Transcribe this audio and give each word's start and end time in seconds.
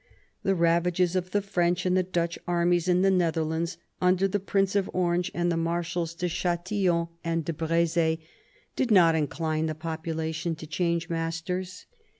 The 0.41 0.55
ravages 0.55 1.15
of 1.15 1.29
the 1.29 1.43
French 1.43 1.85
and 1.85 1.95
the 1.95 2.01
Dutch 2.01 2.39
armies 2.47 2.87
in 2.87 3.03
the 3.03 3.11
Netherlands, 3.11 3.77
under 4.01 4.27
the 4.27 4.39
Prince 4.39 4.75
of 4.75 4.89
Orange 4.93 5.29
and. 5.35 5.51
the 5.51 5.57
Marshals 5.57 6.15
de 6.15 6.27
Chatillon 6.27 7.09
and 7.23 7.45
2S6 7.45 7.45
CARDINAL 7.45 7.45
DE 7.45 7.53
RICHELIEU 7.53 7.67
de 7.67 8.13
Breze, 8.17 8.27
did 8.75 8.89
not 8.89 9.13
incline 9.13 9.67
the 9.67 9.75
population 9.75 10.55
to 10.55 10.65
change 10.65 11.07
masters. 11.07 11.85